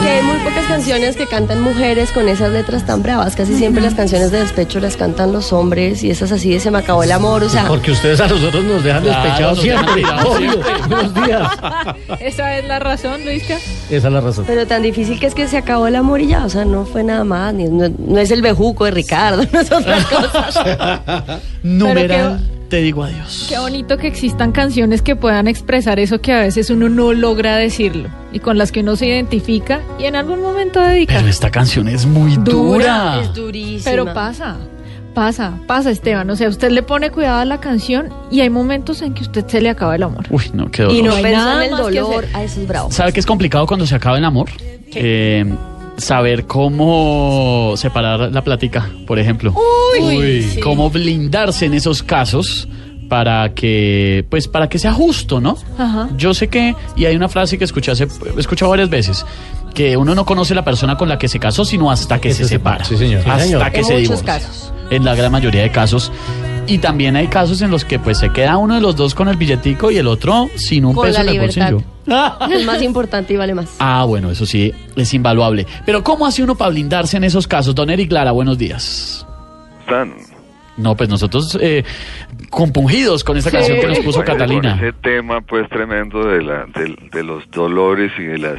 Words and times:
Que 0.00 0.08
hay 0.08 0.22
muy 0.22 0.36
pocas 0.38 0.64
canciones 0.66 1.16
que 1.16 1.26
cantan 1.26 1.60
mujeres 1.60 2.10
con 2.12 2.28
esas 2.28 2.52
letras 2.52 2.86
tan 2.86 3.02
bravas. 3.02 3.34
Casi 3.36 3.54
siempre 3.56 3.82
las 3.82 3.94
canciones 3.94 4.30
de 4.30 4.38
despecho 4.40 4.80
las 4.80 4.96
cantan 4.96 5.32
los 5.32 5.52
hombres 5.52 6.02
y 6.04 6.10
esas 6.10 6.32
así 6.32 6.52
de 6.52 6.60
se 6.60 6.70
me 6.70 6.78
acabó 6.78 7.02
el 7.02 7.12
amor. 7.12 7.42
O 7.42 7.48
sea, 7.48 7.66
Porque 7.66 7.90
ustedes 7.92 8.20
a 8.20 8.26
nosotros 8.28 8.64
nos 8.64 8.82
dejan 8.84 9.04
despechados 9.04 9.60
siempre. 9.60 10.02
Obvio. 10.26 10.56
días. 11.26 11.50
Esa 12.20 12.56
es 12.58 12.64
la 12.66 12.78
razón, 12.78 13.24
Luisca. 13.24 13.56
Esa 13.90 14.06
es 14.08 14.12
la 14.12 14.20
razón. 14.20 14.44
pero 14.46 14.66
tan 14.66 14.82
difícil 14.82 15.18
que 15.20 15.26
es 15.26 15.34
que 15.34 15.48
se 15.48 15.56
acabó 15.58 15.86
el 15.86 15.96
amor 15.96 16.20
y 16.20 16.28
ya. 16.28 16.44
O 16.44 16.48
sea, 16.48 16.64
no 16.64 16.84
fue 16.86 17.02
nada 17.04 17.24
más. 17.24 17.52
ni- 17.52 17.64
no, 17.68 17.88
no 17.98 18.18
es 18.20 18.30
el 18.30 18.42
bejuco 18.42 18.84
de 18.86 18.92
Ricardo, 18.92 19.42
no 19.52 19.60
es 19.60 19.70
otra 19.72 19.98
cosa. 20.04 21.40
Numeral, 21.62 22.40
te 22.70 22.78
digo 22.78 23.04
adiós. 23.04 23.44
Qué 23.50 23.58
bonito 23.58 23.98
que 23.98 24.06
existan 24.06 24.52
canciones 24.52 25.02
que 25.02 25.16
puedan 25.16 25.46
expresar 25.48 25.98
eso 26.00 26.20
que 26.22 26.32
a 26.32 26.38
veces 26.40 26.70
uno 26.70 26.88
no 26.88 27.12
logra 27.12 27.56
decirlo 27.56 28.08
y 28.32 28.38
con 28.38 28.56
las 28.56 28.72
que 28.72 28.80
uno 28.80 28.96
se 28.96 29.06
identifica 29.08 29.80
y 29.98 30.04
en 30.04 30.16
algún 30.16 30.40
momento 30.40 30.80
dedica. 30.80 31.16
Pero 31.16 31.28
esta 31.28 31.50
canción 31.50 31.88
es 31.88 32.06
muy 32.06 32.36
dura. 32.36 33.20
Es 33.22 33.34
durísima. 33.34 33.90
Pero 33.90 34.14
pasa, 34.14 34.56
pasa, 35.14 35.58
pasa, 35.66 35.90
Esteban. 35.90 36.30
O 36.30 36.36
sea, 36.36 36.48
usted 36.48 36.70
le 36.70 36.82
pone 36.82 37.10
cuidado 37.10 37.40
a 37.40 37.44
la 37.44 37.60
canción 37.60 38.08
y 38.30 38.40
hay 38.40 38.48
momentos 38.50 39.02
en 39.02 39.12
que 39.14 39.22
usted 39.22 39.46
se 39.48 39.60
le 39.60 39.68
acaba 39.68 39.96
el 39.96 40.02
amor. 40.04 40.24
Uy, 40.30 40.44
no, 40.54 40.70
qué 40.70 40.82
dolor. 40.84 40.96
Y 40.96 41.02
no, 41.02 41.10
No 41.10 41.16
hay 41.16 41.22
nada 41.32 41.64
en 41.66 41.72
el 41.74 41.78
más 41.78 41.88
que 41.90 42.00
dolor. 42.00 42.24
hacer. 42.24 42.36
A 42.36 42.44
eso 42.44 42.60
es 42.60 42.68
bravo. 42.68 42.90
¿Sabe 42.92 43.12
que 43.12 43.20
es 43.20 43.26
complicado 43.26 43.66
cuando 43.66 43.84
se 43.86 43.94
acaba 43.96 44.16
el 44.16 44.24
amor? 44.24 44.48
Eh, 44.92 45.44
saber 46.00 46.46
cómo 46.46 47.74
separar 47.76 48.32
la 48.32 48.42
plática, 48.42 48.88
por 49.06 49.18
ejemplo. 49.18 49.54
Uy, 50.00 50.42
sí. 50.42 50.60
Cómo 50.60 50.90
blindarse 50.90 51.66
en 51.66 51.74
esos 51.74 52.02
casos 52.02 52.68
para 53.08 53.54
que, 53.54 54.24
pues, 54.30 54.46
para 54.48 54.68
que 54.68 54.78
sea 54.78 54.92
justo, 54.92 55.40
¿no? 55.40 55.56
Ajá. 55.78 56.08
Yo 56.16 56.32
sé 56.32 56.48
que, 56.48 56.74
y 56.96 57.04
hay 57.06 57.16
una 57.16 57.28
frase 57.28 57.58
que 57.58 57.64
escuché 57.64 57.90
hace, 57.90 58.04
he 58.36 58.40
escuchado 58.40 58.70
varias 58.70 58.88
veces, 58.88 59.26
que 59.74 59.96
uno 59.96 60.14
no 60.14 60.24
conoce 60.24 60.54
la 60.54 60.64
persona 60.64 60.96
con 60.96 61.08
la 61.08 61.18
que 61.18 61.28
se 61.28 61.38
casó, 61.38 61.64
sino 61.64 61.90
hasta 61.90 62.20
que 62.20 62.28
Que 62.28 62.34
se 62.34 62.44
se 62.44 62.50
separa. 62.50 62.84
Sí, 62.84 62.96
señor. 62.96 63.22
Sí, 63.24 63.30
Hasta 63.30 63.44
señor. 63.44 63.70
que 63.72 63.78
En 63.80 63.84
se 63.84 63.92
muchos 63.94 64.02
divorcia. 64.02 64.26
casos. 64.26 64.72
En 64.90 65.04
la 65.04 65.14
gran 65.14 65.32
mayoría 65.32 65.62
de 65.62 65.70
casos. 65.70 66.10
Y 66.70 66.78
también 66.78 67.16
hay 67.16 67.26
casos 67.26 67.60
en 67.62 67.70
los 67.72 67.84
que 67.84 67.98
pues 67.98 68.18
se 68.18 68.30
queda 68.30 68.56
uno 68.56 68.76
de 68.76 68.80
los 68.80 68.94
dos 68.94 69.12
con 69.12 69.26
el 69.26 69.36
billetico 69.36 69.90
y 69.90 69.96
el 69.96 70.06
otro 70.06 70.48
sin 70.54 70.84
un 70.84 70.94
Con 70.94 71.08
peso 71.08 71.20
la 71.24 71.28
en 71.32 71.36
el 71.36 71.40
bolsillo. 71.40 71.82
Es 72.48 72.64
más 72.64 72.80
importante 72.80 73.34
y 73.34 73.36
vale 73.36 73.54
más. 73.54 73.74
Ah, 73.80 74.04
bueno, 74.04 74.30
eso 74.30 74.46
sí 74.46 74.72
es 74.94 75.12
invaluable. 75.12 75.66
Pero 75.84 76.04
¿cómo 76.04 76.26
hace 76.26 76.44
uno 76.44 76.54
para 76.54 76.70
blindarse 76.70 77.16
en 77.16 77.24
esos 77.24 77.48
casos? 77.48 77.74
Don 77.74 77.90
Eric 77.90 78.12
Lara, 78.12 78.30
buenos 78.30 78.56
días. 78.56 79.26
están? 79.80 80.14
No, 80.76 80.96
pues 80.96 81.08
nosotros 81.08 81.58
eh, 81.60 81.82
compungidos 82.50 83.24
con 83.24 83.36
esta 83.36 83.50
canción 83.50 83.80
que 83.80 83.88
nos 83.88 83.98
puso 83.98 84.18
Bueno, 84.18 84.32
Catalina. 84.32 84.76
Con 84.76 84.84
ese 84.84 84.92
tema 85.02 85.40
pues 85.40 85.68
tremendo 85.70 86.24
de, 86.24 86.40
la, 86.40 86.66
de, 86.66 86.96
de 87.10 87.24
los 87.24 87.50
dolores 87.50 88.12
y 88.16 88.22
de 88.22 88.38
las 88.38 88.58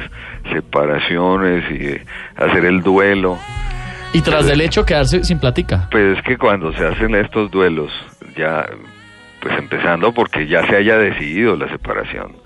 separaciones 0.52 1.64
y 1.70 1.78
de 1.78 2.04
hacer 2.36 2.66
el 2.66 2.82
duelo. 2.82 3.38
Y 4.14 4.20
tras 4.20 4.46
del 4.46 4.60
hecho 4.60 4.84
quedarse 4.84 5.24
sin 5.24 5.38
platica. 5.38 5.88
Pues 5.90 6.18
es 6.18 6.24
que 6.24 6.36
cuando 6.36 6.70
se 6.74 6.84
hacen 6.84 7.14
estos 7.14 7.50
duelos, 7.50 7.90
ya, 8.36 8.68
pues 9.40 9.58
empezando 9.58 10.12
porque 10.12 10.46
ya 10.46 10.66
se 10.66 10.76
haya 10.76 10.98
decidido 10.98 11.56
la 11.56 11.68
separación, 11.70 12.36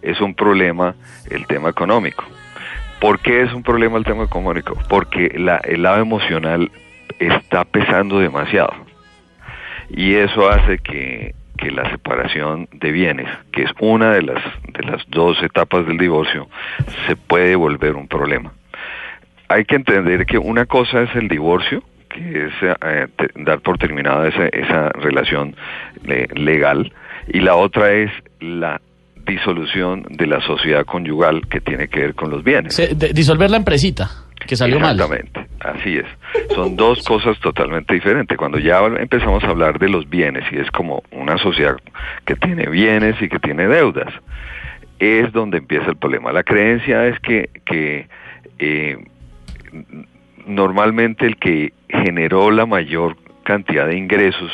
es 0.00 0.18
un 0.22 0.34
problema 0.34 0.94
el 1.30 1.46
tema 1.46 1.68
económico. 1.68 2.24
¿Por 3.00 3.18
qué 3.18 3.42
es 3.42 3.52
un 3.52 3.62
problema 3.62 3.98
el 3.98 4.04
tema 4.04 4.24
económico? 4.24 4.78
Porque 4.88 5.34
la, 5.36 5.58
el 5.58 5.82
lado 5.82 6.00
emocional 6.00 6.70
está 7.18 7.64
pesando 7.64 8.18
demasiado. 8.18 8.72
Y 9.90 10.14
eso 10.14 10.48
hace 10.48 10.78
que, 10.78 11.34
que 11.58 11.70
la 11.70 11.90
separación 11.90 12.66
de 12.72 12.92
bienes, 12.92 13.28
que 13.52 13.64
es 13.64 13.70
una 13.78 14.12
de 14.12 14.22
las, 14.22 14.42
de 14.72 14.84
las 14.84 15.02
dos 15.08 15.42
etapas 15.42 15.86
del 15.86 15.98
divorcio, 15.98 16.48
se 17.06 17.14
puede 17.14 17.56
volver 17.56 17.94
un 17.94 18.08
problema 18.08 18.52
hay 19.54 19.64
que 19.64 19.76
entender 19.76 20.26
que 20.26 20.38
una 20.38 20.66
cosa 20.66 21.02
es 21.02 21.14
el 21.14 21.28
divorcio, 21.28 21.82
que 22.08 22.46
es 22.46 22.52
eh, 22.62 23.06
te- 23.16 23.30
dar 23.42 23.60
por 23.60 23.78
terminada 23.78 24.28
esa, 24.28 24.46
esa 24.48 24.88
relación 24.90 25.56
eh, 26.06 26.26
legal, 26.34 26.92
y 27.28 27.40
la 27.40 27.54
otra 27.56 27.92
es 27.92 28.10
la 28.40 28.80
disolución 29.26 30.04
de 30.10 30.26
la 30.26 30.40
sociedad 30.42 30.84
conyugal 30.84 31.46
que 31.48 31.60
tiene 31.60 31.88
que 31.88 32.00
ver 32.00 32.14
con 32.14 32.30
los 32.30 32.44
bienes. 32.44 32.74
Se- 32.74 32.94
de- 32.94 33.12
disolver 33.12 33.50
la 33.50 33.56
empresita, 33.56 34.10
que 34.46 34.54
salió 34.54 34.78
mal. 34.78 34.94
Exactamente, 35.00 35.46
así 35.60 35.96
es. 35.96 36.06
Son 36.54 36.76
dos 36.76 37.02
cosas 37.04 37.38
totalmente 37.40 37.94
diferentes. 37.94 38.36
Cuando 38.36 38.58
ya 38.58 38.80
empezamos 38.98 39.42
a 39.44 39.48
hablar 39.48 39.78
de 39.78 39.88
los 39.88 40.08
bienes, 40.10 40.44
y 40.52 40.58
es 40.58 40.70
como 40.72 41.02
una 41.10 41.38
sociedad 41.38 41.76
que 42.26 42.36
tiene 42.36 42.66
bienes 42.68 43.20
y 43.22 43.28
que 43.28 43.38
tiene 43.38 43.66
deudas, 43.66 44.12
es 44.98 45.32
donde 45.32 45.58
empieza 45.58 45.86
el 45.90 45.96
problema. 45.96 46.30
La 46.32 46.42
creencia 46.42 47.06
es 47.06 47.18
que, 47.20 47.48
que 47.64 48.06
eh, 48.58 48.98
normalmente 50.46 51.26
el 51.26 51.36
que 51.36 51.72
generó 51.88 52.50
la 52.50 52.66
mayor 52.66 53.16
cantidad 53.44 53.86
de 53.86 53.96
ingresos 53.96 54.50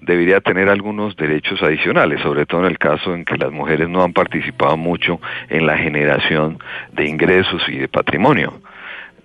debería 0.00 0.40
tener 0.40 0.68
algunos 0.68 1.16
derechos 1.16 1.62
adicionales, 1.62 2.20
sobre 2.22 2.44
todo 2.44 2.62
en 2.62 2.66
el 2.66 2.78
caso 2.78 3.14
en 3.14 3.24
que 3.24 3.36
las 3.36 3.52
mujeres 3.52 3.88
no 3.88 4.02
han 4.02 4.12
participado 4.12 4.76
mucho 4.76 5.20
en 5.48 5.66
la 5.66 5.78
generación 5.78 6.58
de 6.92 7.06
ingresos 7.06 7.62
y 7.68 7.78
de 7.78 7.88
patrimonio, 7.88 8.60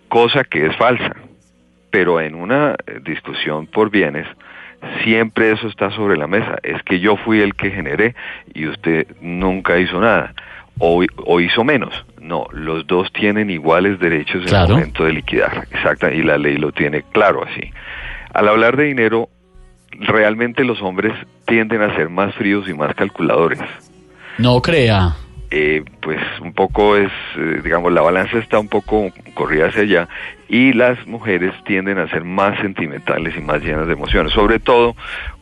cosa 0.08 0.44
que 0.44 0.68
es 0.68 0.76
falsa. 0.78 1.16
Pero 1.90 2.22
en 2.22 2.36
una 2.36 2.76
eh, 2.86 3.00
discusión 3.04 3.66
por 3.66 3.90
bienes, 3.90 4.28
siempre 5.04 5.52
eso 5.52 5.68
está 5.68 5.90
sobre 5.92 6.18
la 6.18 6.28
mesa. 6.28 6.58
Es 6.62 6.84
que 6.84 7.00
yo 7.00 7.18
fui 7.18 7.42
el 7.42 7.56
que 7.56 7.72
generé 7.72 8.14
y 8.54 8.68
usted 8.68 9.08
nunca 9.22 9.80
hizo 9.80 10.00
nada. 10.00 10.34
O, 10.80 11.04
o 11.26 11.40
hizo 11.40 11.64
menos. 11.64 12.06
No, 12.22 12.46
los 12.52 12.86
dos 12.88 13.12
tienen 13.14 13.50
iguales 13.50 14.00
derechos 14.00 14.42
en 14.44 14.48
Claro. 14.50 14.66
el 14.68 14.74
momento 14.74 15.06
de 15.06 15.14
liquidar. 15.14 15.68
Exacta, 15.72 16.12
y 16.14 16.22
la 16.24 16.38
ley 16.38 16.58
lo 16.58 16.72
tiene 16.72 17.04
claro 17.12 17.44
así. 17.44 17.72
Al 18.34 18.48
hablar 18.50 18.76
de 18.78 18.84
dinero, 18.86 19.30
realmente 19.92 20.64
los 20.64 20.82
hombres 20.82 21.14
tienden 21.46 21.82
a 21.82 21.96
ser 21.96 22.10
más 22.10 22.36
fríos 22.36 22.68
y 22.70 22.74
más 22.74 22.94
calculadores. 22.96 23.60
No 24.38 24.62
crea. 24.62 25.16
Eh, 25.50 25.84
pues 26.02 26.20
un 26.42 26.52
poco 26.54 26.98
es, 26.98 27.10
eh, 27.38 27.62
digamos, 27.64 27.94
la 27.94 28.02
balanza 28.02 28.38
está 28.38 28.60
un 28.60 28.68
poco 28.68 29.10
corrida 29.34 29.68
hacia 29.68 29.84
allá 29.84 30.10
y 30.50 30.74
las 30.74 31.08
mujeres 31.08 31.54
tienden 31.66 31.98
a 32.00 32.10
ser 32.10 32.26
más 32.26 32.60
sentimentales 32.60 33.34
y 33.38 33.42
más 33.42 33.62
llenas 33.64 33.88
de 33.88 33.94
emociones, 33.94 34.34
sobre 34.34 34.60
todo 34.60 34.94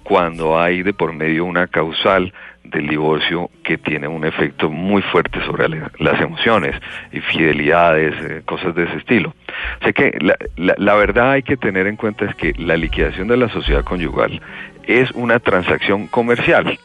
cuando 0.04 0.60
hay 0.60 0.84
de 0.84 0.94
por 0.94 1.12
medio 1.14 1.44
una 1.46 1.66
causal 1.66 2.32
del 2.66 2.88
divorcio 2.88 3.50
que 3.64 3.78
tiene 3.78 4.08
un 4.08 4.26
efecto 4.26 4.70
muy 4.70 5.02
fuerte 5.02 5.40
sobre 5.46 5.70
la- 5.70 5.92
las 6.00 6.20
emociones, 6.22 6.76
infidelidades, 7.12 8.14
eh, 8.24 8.42
cosas 8.46 8.76
de 8.76 8.84
ese 8.84 8.98
estilo. 8.98 9.34
Sé 9.84 9.94
que 9.94 10.18
la, 10.22 10.36
la- 10.78 10.96
verdad 10.96 11.32
hay 11.32 11.44
que 11.44 11.58
tener 11.58 11.88
en 11.88 11.96
cuenta 11.96 12.26
es 12.26 12.36
que 12.36 12.54
la 12.58 12.78
liquidación 12.78 13.28
de 13.28 13.38
la 13.38 13.50
sociedad 13.50 13.84
conyugal 13.84 14.42
es 14.88 15.12
una 15.12 15.40
transacción 15.40 16.08
comercial, 16.08 16.78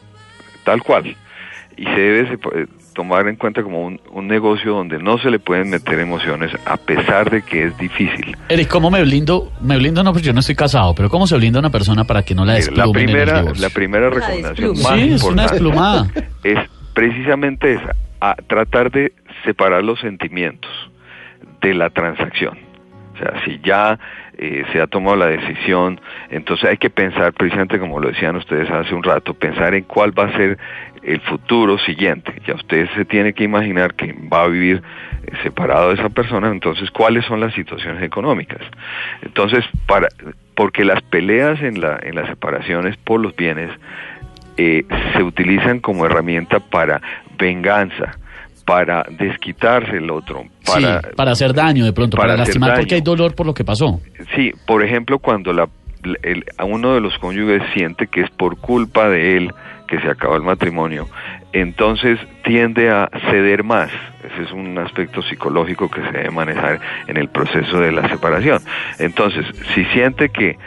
tal 0.63 0.81
cual, 0.81 1.15
y 1.77 1.85
se 1.85 1.99
debe 1.99 2.27
se- 2.29 2.67
tomar 2.93 3.27
en 3.27 3.35
cuenta 3.35 3.63
como 3.63 3.85
un, 3.85 3.99
un 4.11 4.27
negocio 4.27 4.73
donde 4.73 4.99
no 4.99 5.17
se 5.17 5.29
le 5.29 5.39
pueden 5.39 5.69
meter 5.69 5.99
emociones 5.99 6.51
a 6.65 6.77
pesar 6.77 7.29
de 7.29 7.41
que 7.41 7.65
es 7.65 7.77
difícil. 7.77 8.35
Eric, 8.49 8.67
¿cómo 8.67 8.91
me 8.91 9.01
blindo? 9.03 9.51
Me 9.61 9.77
blindo 9.77 10.03
no, 10.03 10.11
porque 10.11 10.27
yo 10.27 10.33
no 10.33 10.39
estoy 10.41 10.55
casado, 10.55 10.93
pero 10.95 11.09
¿cómo 11.09 11.27
se 11.27 11.35
blinda 11.37 11.59
una 11.59 11.69
persona 11.69 12.03
para 12.03 12.23
que 12.23 12.35
no 12.35 12.45
la 12.45 12.53
la 12.53 12.57
desplumen 12.57 12.85
en 12.85 13.09
el 13.09 13.15
primera, 13.15 13.43
la 13.59 13.69
primera 13.69 14.09
recomendación 14.09 14.69
más 14.81 14.93
Sí, 14.93 15.13
es 15.13 15.23
una 15.23 15.43
desplumada. 15.43 16.07
es 16.43 16.59
precisamente 16.93 17.73
esa, 17.73 17.95
a 18.19 18.35
tratar 18.47 18.91
de 18.91 19.13
separar 19.45 19.83
los 19.83 19.99
sentimientos 19.99 20.71
de 21.61 21.73
la 21.73 21.89
transacción. 21.89 22.70
Sea, 23.21 23.41
si 23.45 23.59
ya 23.63 23.99
eh, 24.37 24.63
se 24.71 24.81
ha 24.81 24.87
tomado 24.87 25.15
la 25.15 25.27
decisión, 25.27 26.01
entonces 26.29 26.69
hay 26.69 26.77
que 26.77 26.89
pensar, 26.89 27.33
precisamente 27.33 27.77
como 27.79 27.99
lo 27.99 28.09
decían 28.09 28.35
ustedes 28.35 28.69
hace 28.69 28.95
un 28.95 29.03
rato, 29.03 29.33
pensar 29.33 29.75
en 29.75 29.83
cuál 29.83 30.17
va 30.17 30.25
a 30.25 30.31
ser 30.35 30.57
el 31.03 31.19
futuro 31.21 31.77
siguiente. 31.79 32.33
Ya 32.47 32.55
usted 32.55 32.87
se 32.95 33.05
tiene 33.05 33.33
que 33.33 33.43
imaginar 33.43 33.93
que 33.93 34.13
va 34.31 34.43
a 34.43 34.47
vivir 34.47 34.81
eh, 35.23 35.31
separado 35.43 35.89
de 35.89 35.95
esa 35.95 36.09
persona, 36.09 36.49
entonces 36.49 36.89
cuáles 36.91 37.25
son 37.25 37.39
las 37.39 37.53
situaciones 37.53 38.03
económicas. 38.03 38.61
Entonces, 39.21 39.63
para 39.85 40.07
porque 40.55 40.83
las 40.83 41.01
peleas 41.01 41.61
en 41.61 41.81
la 41.81 41.99
en 42.01 42.15
las 42.15 42.27
separaciones 42.27 42.97
por 42.97 43.19
los 43.19 43.35
bienes 43.35 43.69
eh, 44.57 44.85
se 45.13 45.23
utilizan 45.23 45.79
como 45.79 46.05
herramienta 46.05 46.59
para 46.59 47.01
venganza, 47.37 48.17
para 48.65 49.03
desquitarse 49.09 49.97
el 49.97 50.09
otro, 50.11 50.45
para, 50.65 51.01
sí, 51.01 51.07
para 51.15 51.31
hacer 51.31 51.53
daño 51.53 51.83
de 51.85 51.93
pronto, 51.93 52.17
para, 52.17 52.35
lastimar 52.37 52.69
daño. 52.71 52.81
porque 52.81 52.95
hay 52.95 53.01
dolor 53.01 53.35
por 53.35 53.45
lo 53.45 53.53
que 53.53 53.63
pasó. 53.63 53.99
Sí, 54.35 54.53
por 54.65 54.83
ejemplo, 54.83 55.19
cuando 55.19 55.51
la, 55.53 55.67
el- 56.23 56.45
a 56.57 56.65
uno 56.65 56.93
de 56.93 57.01
los 57.01 57.17
cónyuges 57.19 57.61
siente 57.73 58.07
que 58.07 58.21
es 58.21 58.29
por 58.31 58.57
culpa 58.57 59.09
de 59.09 59.37
él 59.37 59.53
que 59.87 59.99
se 59.99 60.07
acabó 60.09 60.35
el 60.37 60.41
matrimonio, 60.43 61.07
entonces 61.53 62.17
tiende 62.43 62.89
a 62.89 63.09
ceder 63.29 63.63
más. 63.63 63.89
Ese 64.23 64.43
es 64.43 64.51
un 64.51 64.77
aspecto 64.77 65.21
psicológico 65.21 65.89
que 65.91 66.01
se 66.01 66.11
debe 66.11 66.31
manejar 66.31 66.79
en 67.07 67.17
el 67.17 67.27
proceso 67.27 67.79
de 67.79 67.91
la 67.91 68.07
separación. 68.07 68.61
Entonces, 68.99 69.45
si 69.75 69.83
siente 69.85 70.29
que, 70.29 70.57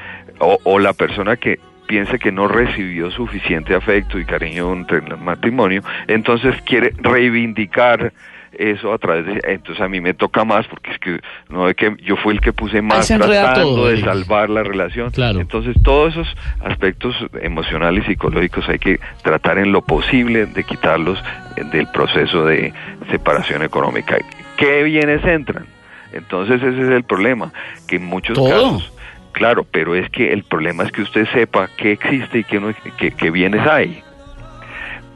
o, 0.40 0.58
o 0.64 0.78
la 0.78 0.92
persona 0.92 1.36
que 1.36 1.58
piensa 1.94 2.18
que 2.18 2.32
no 2.32 2.48
recibió 2.48 3.08
suficiente 3.12 3.72
afecto 3.72 4.18
y 4.18 4.24
cariño 4.24 4.72
entre 4.72 4.98
el 4.98 5.16
matrimonio, 5.16 5.80
entonces 6.08 6.60
quiere 6.62 6.92
reivindicar 6.98 8.12
eso 8.52 8.92
a 8.92 8.98
través 8.98 9.26
de 9.26 9.40
entonces 9.44 9.80
a 9.80 9.88
mí 9.88 10.00
me 10.00 10.12
toca 10.12 10.44
más 10.44 10.66
porque 10.66 10.90
es 10.90 10.98
que 10.98 11.20
no 11.50 11.68
es 11.68 11.76
que 11.76 11.94
yo 12.02 12.16
fui 12.16 12.34
el 12.34 12.40
que 12.40 12.52
puse 12.52 12.82
más 12.82 13.06
tratando 13.06 13.62
todo, 13.76 13.86
de 13.88 14.00
salvar 14.00 14.50
la 14.50 14.64
relación 14.64 15.10
Claro. 15.12 15.40
entonces 15.40 15.76
todos 15.84 16.14
esos 16.14 16.36
aspectos 16.64 17.14
emocionales 17.42 18.04
y 18.04 18.12
psicológicos 18.12 18.68
hay 18.68 18.78
que 18.80 18.98
tratar 19.22 19.58
en 19.58 19.70
lo 19.72 19.82
posible 19.82 20.46
de 20.46 20.64
quitarlos 20.64 21.22
eh, 21.56 21.64
del 21.72 21.86
proceso 21.88 22.44
de 22.44 22.72
separación 23.10 23.62
económica 23.62 24.18
qué 24.56 24.82
bienes 24.84 25.24
entran 25.24 25.66
entonces 26.12 26.62
ese 26.62 26.80
es 26.80 26.90
el 26.90 27.02
problema 27.04 27.52
que 27.88 27.96
en 27.96 28.04
muchos 28.04 28.36
Todo. 28.36 28.48
casos 28.50 28.92
claro 29.34 29.66
pero 29.70 29.94
es 29.94 30.08
que 30.10 30.32
el 30.32 30.42
problema 30.44 30.84
es 30.84 30.90
que 30.92 31.02
usted 31.02 31.26
sepa 31.34 31.68
qué 31.76 31.92
existe 31.92 32.38
y 32.38 32.44
qué 32.44 32.58
no 32.60 32.72
qué- 32.98 33.10
qué 33.10 33.30
bienes 33.30 33.66
hay 33.68 34.02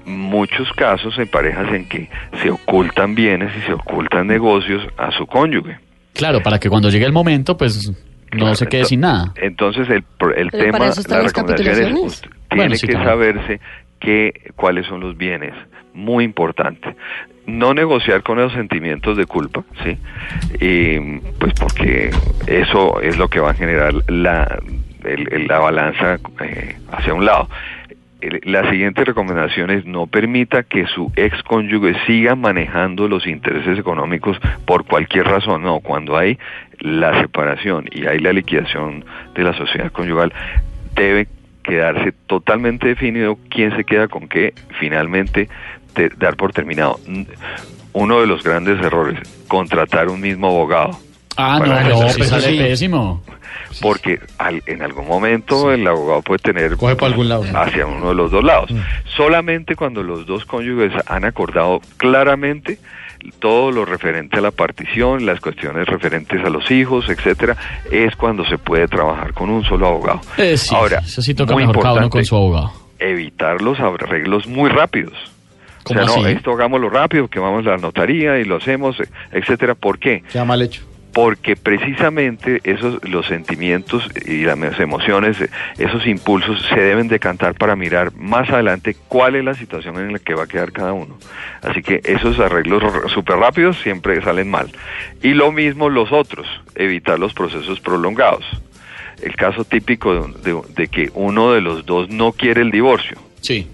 muchos 0.04 0.70
casos 0.72 1.18
en 1.18 1.28
parejas 1.28 1.72
en 1.72 1.86
que 1.88 2.08
se 2.42 2.50
ocultan 2.50 3.14
bienes 3.14 3.50
y 3.56 3.60
se 3.66 3.72
ocultan 3.74 4.26
negocios 4.26 4.82
a 4.96 5.10
su 5.12 5.26
cónyuge. 5.26 5.78
Claro, 6.14 6.40
para 6.42 6.58
que 6.58 6.68
cuando 6.70 6.88
llegue 6.88 7.04
el 7.04 7.12
momento, 7.12 7.56
pues 7.56 7.90
no 7.90 7.96
Claro, 8.30 8.54
se 8.54 8.66
quede 8.66 8.84
sin 8.86 9.00
nada. 9.00 9.32
Entonces 9.36 9.88
el, 9.90 10.02
pro- 10.02 10.34
el 10.34 10.50
Pero 10.50 10.64
tema, 10.64 10.78
para 10.78 10.90
eso 10.90 11.00
están 11.00 11.18
la 11.18 11.22
las 11.24 11.32
recomendación 11.32 11.76
es 12.06 12.20
tiene 12.22 12.34
Bueno, 12.56 12.74
sí, 12.76 12.86
que 12.86 12.92
saberse 12.94 13.60
que, 13.98 14.52
cuáles 14.56 14.86
son 14.86 15.00
los 15.00 15.16
bienes, 15.16 15.54
muy 15.94 16.24
importante. 16.24 16.94
No 17.46 17.74
negociar 17.74 18.22
con 18.22 18.38
los 18.38 18.52
sentimientos 18.52 19.16
de 19.16 19.26
culpa, 19.26 19.64
¿sí? 19.82 19.98
Y, 20.60 21.18
pues 21.38 21.54
porque 21.54 22.10
eso 22.46 23.00
es 23.00 23.16
lo 23.18 23.28
que 23.28 23.40
va 23.40 23.50
a 23.50 23.54
generar 23.54 23.94
la, 24.08 24.60
la 25.02 25.58
balanza 25.58 26.18
eh, 26.42 26.76
hacia 26.92 27.14
un 27.14 27.24
lado. 27.24 27.48
La 28.42 28.68
siguiente 28.68 29.04
recomendación 29.04 29.70
es 29.70 29.86
no 29.86 30.08
permita 30.08 30.64
que 30.64 30.86
su 30.86 31.12
ex 31.14 31.40
cónyuge 31.44 31.94
siga 32.04 32.34
manejando 32.34 33.06
los 33.06 33.28
intereses 33.28 33.78
económicos 33.78 34.36
por 34.66 34.84
cualquier 34.86 35.26
razón. 35.26 35.62
No, 35.62 35.78
cuando 35.78 36.16
hay 36.16 36.36
la 36.80 37.20
separación 37.20 37.88
y 37.92 38.06
hay 38.06 38.18
la 38.18 38.32
liquidación 38.32 39.04
de 39.34 39.44
la 39.44 39.54
sociedad 39.54 39.92
conyugal, 39.92 40.32
debe 40.96 41.28
quedarse 41.68 42.12
totalmente 42.26 42.88
definido 42.88 43.38
quién 43.50 43.76
se 43.76 43.84
queda 43.84 44.08
con 44.08 44.28
qué, 44.28 44.54
finalmente 44.80 45.48
te- 45.92 46.08
dar 46.16 46.36
por 46.36 46.52
terminado. 46.52 46.98
Uno 47.92 48.20
de 48.20 48.26
los 48.26 48.42
grandes 48.42 48.80
errores, 48.80 49.18
contratar 49.48 50.08
un 50.08 50.20
mismo 50.20 50.48
abogado 50.48 50.98
Ah, 51.36 51.60
no, 51.64 51.66
no, 51.66 52.00
pues 52.00 52.14
sí. 52.14 52.22
sale 52.24 52.48
sí. 52.50 52.58
pésimo. 52.58 53.22
porque 53.82 54.18
al- 54.38 54.62
en 54.66 54.82
algún 54.82 55.06
momento 55.06 55.72
el 55.72 55.86
abogado 55.86 56.22
puede 56.22 56.38
tener 56.38 56.76
Coge 56.76 56.96
para 56.96 57.08
algún 57.12 57.28
lado. 57.28 57.44
hacia 57.54 57.86
uno 57.86 58.08
de 58.08 58.14
los 58.14 58.30
dos 58.30 58.42
lados. 58.42 58.70
Solamente 59.16 59.76
cuando 59.76 60.02
los 60.02 60.26
dos 60.26 60.44
cónyuges 60.46 60.92
han 61.06 61.24
acordado 61.24 61.80
claramente 61.96 62.78
todo 63.38 63.70
lo 63.70 63.84
referente 63.84 64.38
a 64.38 64.40
la 64.40 64.50
partición, 64.50 65.26
las 65.26 65.40
cuestiones 65.40 65.86
referentes 65.86 66.44
a 66.44 66.50
los 66.50 66.70
hijos, 66.70 67.08
etcétera, 67.08 67.56
es 67.90 68.14
cuando 68.16 68.44
se 68.46 68.58
puede 68.58 68.88
trabajar 68.88 69.32
con 69.34 69.50
un 69.50 69.64
solo 69.64 69.86
abogado. 69.86 70.20
Eh, 70.36 70.56
sí, 70.56 70.74
Ahora, 70.74 70.98
eso 70.98 71.22
sí 71.22 71.34
toca 71.34 71.52
muy 71.54 71.66
mejor 71.66 71.76
cada 71.82 71.94
uno 71.94 72.04
importante, 72.04 72.18
con 72.18 72.24
su 72.24 72.36
abogado. 72.36 72.72
evitar 72.98 73.60
los 73.62 73.78
arreglos 73.80 74.46
muy 74.46 74.70
rápidos. 74.70 75.14
O 75.80 75.94
¿Cómo 75.94 76.00
sea, 76.06 76.16
no, 76.16 76.26
así? 76.26 76.36
esto 76.36 76.52
hagámoslo 76.52 76.90
rápido, 76.90 77.28
que 77.28 77.38
vamos 77.38 77.66
a 77.66 77.70
la 77.70 77.76
notaría 77.78 78.38
y 78.38 78.44
lo 78.44 78.56
hacemos, 78.56 78.96
etcétera. 79.32 79.74
¿Por 79.74 79.98
qué? 79.98 80.22
Queda 80.30 80.44
mal 80.44 80.60
hecho. 80.62 80.82
Porque 81.12 81.56
precisamente 81.56 82.60
esos 82.64 83.02
los 83.08 83.26
sentimientos 83.26 84.06
y 84.26 84.42
las 84.44 84.78
emociones, 84.78 85.36
esos 85.78 86.06
impulsos 86.06 86.62
se 86.68 86.80
deben 86.80 87.08
decantar 87.08 87.54
para 87.54 87.74
mirar 87.76 88.14
más 88.14 88.48
adelante 88.50 88.94
cuál 89.08 89.34
es 89.36 89.44
la 89.44 89.54
situación 89.54 89.96
en 89.98 90.12
la 90.12 90.18
que 90.18 90.34
va 90.34 90.44
a 90.44 90.46
quedar 90.46 90.70
cada 90.72 90.92
uno. 90.92 91.18
Así 91.62 91.82
que 91.82 92.00
esos 92.04 92.38
arreglos 92.38 92.82
súper 93.12 93.36
rápidos 93.36 93.78
siempre 93.80 94.20
salen 94.22 94.50
mal. 94.50 94.70
Y 95.22 95.34
lo 95.34 95.50
mismo 95.50 95.88
los 95.88 96.12
otros, 96.12 96.46
evitar 96.74 97.18
los 97.18 97.34
procesos 97.34 97.80
prolongados. 97.80 98.44
El 99.22 99.34
caso 99.34 99.64
típico 99.64 100.14
de, 100.14 100.52
de- 100.52 100.62
de 100.76 100.88
que 100.88 101.10
uno 101.14 101.52
de 101.52 101.60
los 101.60 101.84
dos 101.84 102.08
no 102.10 102.30
quiere 102.32 102.60
el 102.62 102.70
divorcio 102.70 103.18
Sí. 103.40 103.66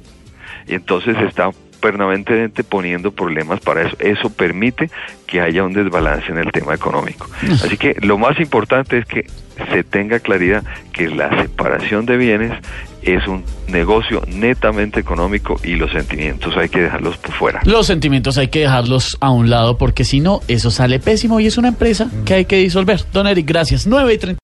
y 0.66 0.74
entonces 0.74 1.16
está 1.18 1.50
permanentemente 1.84 2.64
poniendo 2.64 3.12
problemas 3.12 3.60
para 3.60 3.82
eso. 3.82 3.94
Eso 3.98 4.30
permite 4.30 4.88
que 5.26 5.42
haya 5.42 5.62
un 5.64 5.74
desbalance 5.74 6.32
en 6.32 6.38
el 6.38 6.50
tema 6.50 6.72
económico. 6.72 7.28
Así 7.62 7.76
que 7.76 7.94
lo 8.00 8.16
más 8.16 8.40
importante 8.40 8.96
es 8.96 9.04
que 9.04 9.26
se 9.70 9.84
tenga 9.84 10.18
claridad 10.20 10.64
que 10.94 11.10
la 11.10 11.42
separación 11.42 12.06
de 12.06 12.16
bienes 12.16 12.52
es 13.02 13.28
un 13.28 13.44
negocio 13.68 14.22
netamente 14.26 14.98
económico 14.98 15.60
y 15.62 15.76
los 15.76 15.92
sentimientos 15.92 16.56
hay 16.56 16.70
que 16.70 16.80
dejarlos 16.80 17.18
por 17.18 17.32
fuera. 17.32 17.60
Los 17.66 17.86
sentimientos 17.86 18.38
hay 18.38 18.48
que 18.48 18.60
dejarlos 18.60 19.18
a 19.20 19.28
un 19.28 19.50
lado 19.50 19.76
porque 19.76 20.04
si 20.04 20.20
no, 20.20 20.40
eso 20.48 20.70
sale 20.70 21.00
pésimo 21.00 21.38
y 21.38 21.48
es 21.48 21.58
una 21.58 21.68
empresa 21.68 22.10
que 22.24 22.32
hay 22.32 22.44
que 22.46 22.56
disolver. 22.56 23.02
Don 23.12 23.26
Eric, 23.26 23.46
gracias. 23.46 23.86
9 23.86 24.14
y 24.14 24.18
30. 24.18 24.40